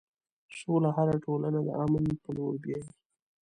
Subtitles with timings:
[0.59, 2.89] سوله هره ټولنه د امن په لور بیایي.